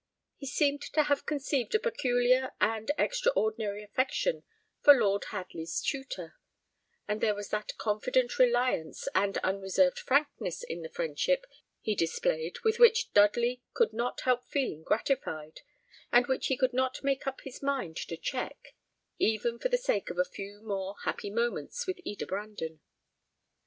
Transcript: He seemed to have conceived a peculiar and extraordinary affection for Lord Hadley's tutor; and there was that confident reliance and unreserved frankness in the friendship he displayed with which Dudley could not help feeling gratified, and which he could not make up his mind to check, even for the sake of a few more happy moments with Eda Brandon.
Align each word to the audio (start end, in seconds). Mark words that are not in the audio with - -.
He 0.37 0.47
seemed 0.47 0.81
to 0.93 1.03
have 1.03 1.27
conceived 1.27 1.75
a 1.75 1.79
peculiar 1.79 2.53
and 2.59 2.89
extraordinary 2.97 3.83
affection 3.83 4.41
for 4.81 4.95
Lord 4.95 5.25
Hadley's 5.25 5.79
tutor; 5.79 6.37
and 7.07 7.21
there 7.21 7.35
was 7.35 7.49
that 7.49 7.77
confident 7.77 8.39
reliance 8.39 9.07
and 9.13 9.37
unreserved 9.43 9.99
frankness 9.99 10.63
in 10.63 10.81
the 10.81 10.89
friendship 10.89 11.45
he 11.81 11.93
displayed 11.93 12.61
with 12.63 12.79
which 12.79 13.13
Dudley 13.13 13.61
could 13.75 13.93
not 13.93 14.21
help 14.21 14.43
feeling 14.47 14.81
gratified, 14.81 15.61
and 16.11 16.25
which 16.25 16.47
he 16.47 16.57
could 16.57 16.73
not 16.73 17.03
make 17.03 17.27
up 17.27 17.41
his 17.41 17.61
mind 17.61 17.95
to 17.97 18.17
check, 18.17 18.73
even 19.19 19.59
for 19.59 19.69
the 19.69 19.77
sake 19.77 20.09
of 20.09 20.17
a 20.17 20.25
few 20.25 20.61
more 20.63 20.95
happy 21.03 21.29
moments 21.29 21.85
with 21.85 21.99
Eda 22.03 22.25
Brandon. 22.25 22.79